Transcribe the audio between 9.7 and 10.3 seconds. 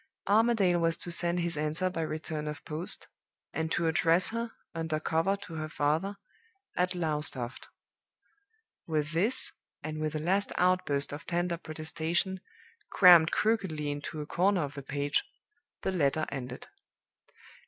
and with a